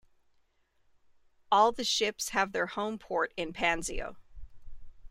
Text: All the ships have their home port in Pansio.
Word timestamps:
All 1.51 1.71
the 1.71 1.83
ships 1.83 2.29
have 2.29 2.53
their 2.53 2.65
home 2.65 2.97
port 2.97 3.35
in 3.37 3.53
Pansio. 3.53 4.15